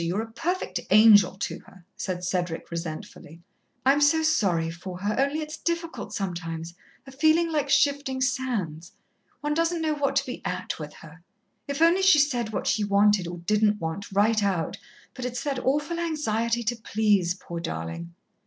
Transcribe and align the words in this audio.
You're 0.03 0.23
a 0.23 0.31
perfect 0.31 0.79
angel 0.89 1.35
to 1.35 1.59
her," 1.59 1.85
said 1.95 2.23
Cedric 2.23 2.71
resentfully. 2.71 3.39
"I'm 3.85 4.01
so 4.01 4.23
sorry 4.23 4.71
for 4.71 4.97
her 5.01 5.15
only 5.19 5.41
it's 5.41 5.57
difficult 5.57 6.11
sometimes 6.11 6.73
a 7.05 7.11
feeling 7.11 7.51
like 7.51 7.69
shifting 7.69 8.19
sands. 8.19 8.93
One 9.41 9.53
doesn't 9.53 9.79
know 9.79 9.93
what 9.93 10.15
to 10.15 10.25
be 10.25 10.41
at 10.43 10.79
with 10.79 10.91
her. 11.05 11.21
If 11.67 11.83
only 11.83 12.01
she 12.01 12.17
said 12.17 12.49
what 12.51 12.65
she 12.65 12.83
wanted 12.83 13.27
or 13.27 13.41
didn't 13.45 13.79
want, 13.79 14.11
right 14.11 14.41
out, 14.43 14.79
but 15.13 15.23
it's 15.23 15.43
that 15.43 15.59
awful 15.63 15.99
anxiety 15.99 16.63
to 16.63 16.75
please 16.77 17.35
poor 17.35 17.59
darling." 17.59 18.15